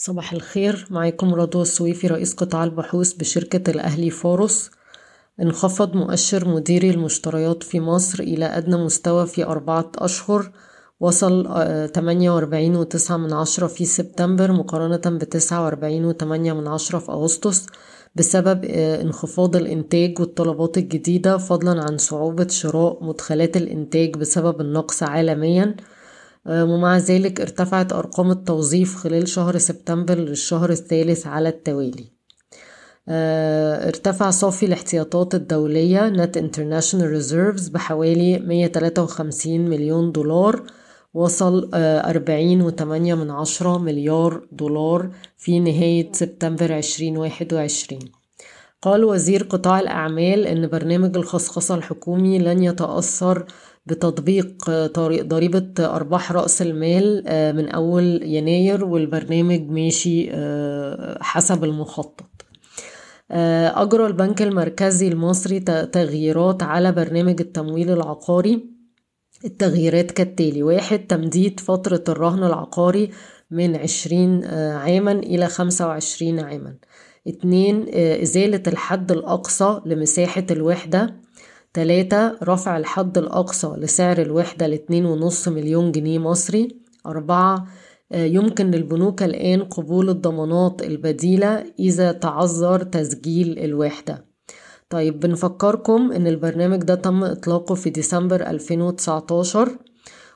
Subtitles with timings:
[0.00, 0.86] صباح الخير.
[0.90, 4.70] معاكم رضوى السويفي رئيس قطاع البحوث بشركة الأهلي فاروس.
[5.42, 10.50] انخفض مؤشر مديري المشتريات في مصر إلى أدنى مستوى في أربعة أشهر.
[11.00, 11.48] وصل
[11.94, 15.18] تمانية وأربعين وتسعة من عشرة في سبتمبر مقارنة
[15.52, 17.66] وأربعين وتمانية من عشرة في أغسطس
[18.14, 25.76] بسبب انخفاض الإنتاج والطلبات الجديدة فضلا عن صعوبة شراء مدخلات الإنتاج بسبب النقص عالميا.
[26.48, 32.04] ومع ذلك ارتفعت أرقام التوظيف خلال شهر سبتمبر للشهر الثالث على التوالي.
[33.08, 40.62] ارتفع صافي الاحتياطات الدولية Net International Reserves بحوالي 153 مليون دولار
[41.14, 48.12] وصل أربعين وتمانية من عشرة مليار دولار في نهاية سبتمبر عشرين واحد وعشرين.
[48.82, 53.46] قال وزير قطاع الأعمال أن برنامج الخصخصة الحكومي لن يتأثر
[53.88, 54.70] بتطبيق
[55.22, 57.22] ضريبة أرباح رأس المال
[57.56, 60.30] من أول يناير والبرنامج ماشي
[61.20, 62.30] حسب المخطط.
[63.30, 65.60] أجرى البنك المركزي المصري
[65.92, 68.78] تغييرات على برنامج التمويل العقاري.
[69.44, 73.10] التغييرات كالتالي واحد تمديد فترة الرهن العقاري
[73.50, 76.76] من عشرين عاما إلى خمسة وعشرين عاما.
[77.26, 81.27] اتنين إزالة الحد الأقصى لمساحة الوحدة.
[81.74, 86.68] تلاتة رفع الحد الأقصى لسعر الوحدة لاتنين ونص مليون جنيه مصري.
[87.06, 87.66] أربعة
[88.14, 94.24] يمكن للبنوك الآن قبول الضمانات البديلة إذا تعذر تسجيل الوحدة.
[94.90, 99.78] طيب بنفكركم إن البرنامج ده تم إطلاقه في ديسمبر 2019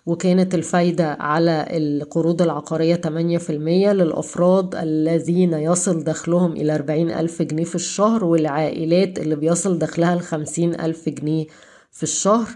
[0.06, 3.50] وكانت الفايدة على القروض العقارية 8%
[3.92, 10.80] للأفراد الذين يصل دخلهم إلى 40 ألف جنيه في الشهر والعائلات اللي بيصل دخلها لخمسين
[10.80, 11.46] ألف جنيه
[11.90, 12.48] في الشهر.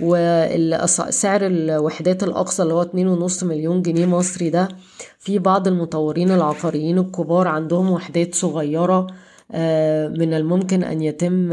[0.00, 4.68] وسعر الوحدات الأقصى اللي هو اتنين ونص مليون جنيه مصري ده
[5.18, 9.06] في بعض المطورين العقاريين الكبار عندهم وحدات صغيرة
[10.20, 11.52] من الممكن أن يتم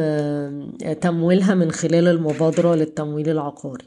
[1.01, 3.85] تمويلها من خلال المبادرة للتمويل العقاري.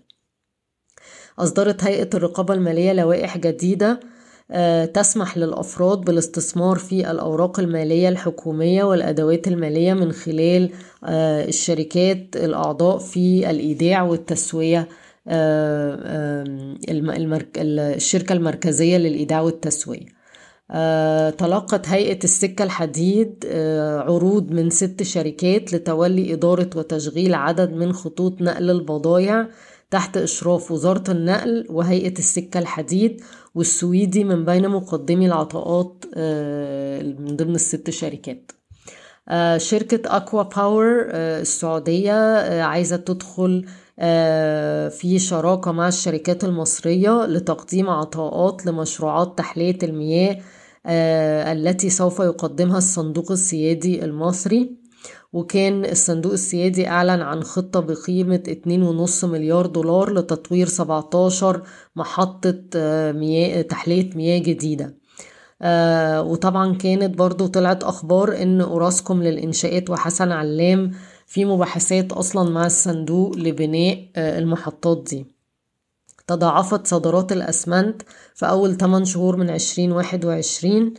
[1.43, 4.01] أصدرت هيئة الرقابة المالية لوائح جديدة
[4.95, 10.71] تسمح للأفراد بالاستثمار في الأوراق المالية الحكومية والأدوات المالية من خلال
[11.05, 14.89] الشركات الأعضاء في الإيداع والتسوية
[17.59, 20.07] الشركة المركزية للإيداع والتسوية.
[20.07, 20.20] آه،
[21.31, 28.43] تلقت هيئة السكة الحديد آه، عروض من ست شركات لتولي إدارة وتشغيل عدد من خطوط
[28.43, 29.49] نقل البضائع
[29.91, 33.21] تحت إشراف وزارة النقل وهيئة السكة الحديد
[33.55, 38.53] والسويدي من بين مقدمي العطاءات آه، من ضمن الست شركات.
[39.57, 42.13] شركة أكوا باور السعودية
[42.63, 43.67] عايزة تدخل
[44.91, 50.37] في شراكة مع الشركات المصرية لتقديم عطاءات لمشروعات تحلية المياه
[51.53, 54.81] التي سوف يقدمها الصندوق السيادي المصري.
[55.33, 58.43] وكان الصندوق السيادي أعلن عن خطة بقيمة
[59.07, 61.63] 2.5 مليار دولار لتطوير 17
[61.97, 62.63] محطة
[63.13, 64.97] مياه تحلية مياه جديدة.
[65.63, 70.91] آه وطبعا كانت برضو طلعت أخبار إن أوراسكوم للإنشاءات وحسن علام
[71.31, 75.27] في مباحثات أصلا مع الصندوق لبناء آه المحطات دي.
[76.27, 78.03] تضاعفت صادرات الأسمنت
[78.35, 80.95] في أول 8 شهور من 2021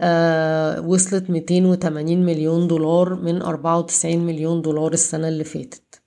[0.00, 6.00] آه وصلت 280 مليون دولار من 94 مليون دولار السنة اللي فاتت.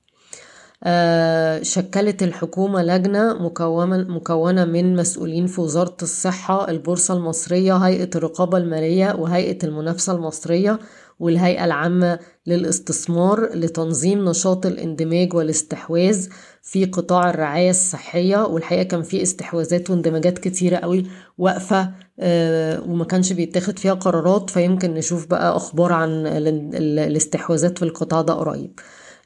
[0.83, 8.57] آه شكلت الحكومة لجنة مكونة, مكونة من مسؤولين في وزارة الصحة البورصة المصرية هيئة الرقابة
[8.57, 10.79] المالية وهيئة المنافسة المصرية
[11.19, 16.27] والهيئة العامة للاستثمار لتنظيم نشاط الاندماج والاستحواذ
[16.61, 18.45] في قطاع الرعاية الصحية.
[18.45, 21.05] والحقيقة كان في استحواذات واندماجات كتيرة قوي
[21.37, 24.49] واقفة آه وما كانش بيتاخد فيها قرارات.
[24.49, 28.79] فيمكن نشوف بقى أخبار عن الاستحواذات في القطاع ده قريب.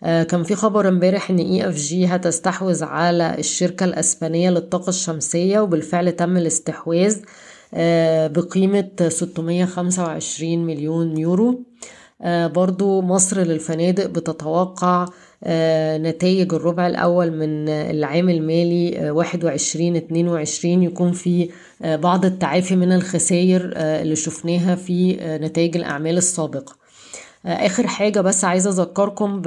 [0.04, 7.18] كان في خبر امبارح إن EFG هتستحوذ على الشركة الأسبانية للطاقة الشمسية وبالفعل تم الاستحواذ.
[8.28, 11.64] بقيمة 625 مليون يورو.
[12.26, 15.06] برضو مصر للفنادق بتتوقع
[15.98, 21.50] نتائج الربع الأول من العام المالي 21 22 يكون في
[21.82, 26.76] بعض التعافي من الخسائر اللي شفناها في نتائج الأعمال السابقة.
[27.46, 29.42] آخر حاجة بس عايزة أذكركم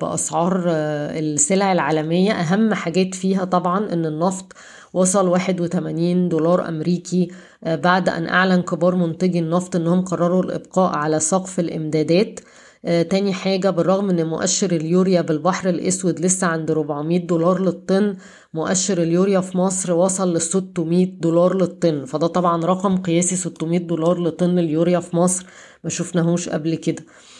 [0.00, 2.32] بأسعار السلع العالمية.
[2.32, 4.52] أهم حاجات فيها طبعا إن النفط
[4.92, 7.28] وصل 81 دولار أمريكي
[7.62, 12.40] بعد أن أعلن كبار منتجي النفط إنهم قرروا الإبقاء على سقف الإمدادات.
[12.84, 18.16] آه تاني حاجة بالرغم إن مؤشر اليوريا بالبحر الأسود لسه عند 400 دولار للطن
[18.54, 22.04] مؤشر اليوريا في مصر وصل ل 600 دولار للطن.
[22.04, 25.46] فده طبعا رقم قياسي 600 دولار لطن اليوريا في مصر.
[25.84, 27.02] ما شفناهوش قبل كده.
[27.02, 27.37] آه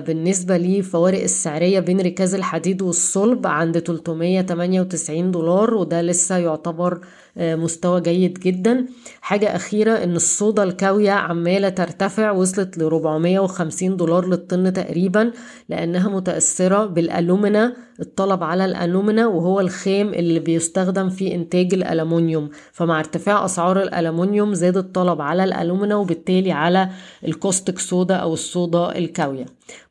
[0.00, 7.00] بالنسبة للفوارق السعرية بين ركاز الحديد والصلب عند 398 دولار وده لسه يعتبر
[7.38, 8.86] آه مستوى جيد جدا.
[9.20, 15.30] حاجة أخيرة إن الصودا الكاوية عمالة ترتفع وصلت ل 450 دولار للطن تقريبا
[15.68, 23.44] لأنها متأثرة بالألومنا الطلب على الألومنا وهو الخام اللي بيستخدم في إنتاج الألمنيوم فمع ارتفاع
[23.44, 26.88] أسعار الألمنيوم زاد الطلب على الألومنا وبالتالي على
[27.26, 29.27] الكوستك صودا أو الصودا الكاوية.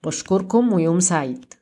[0.03, 1.53] بشكركم ويوم سعيد